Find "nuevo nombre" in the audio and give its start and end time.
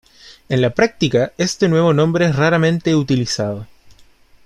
1.69-2.25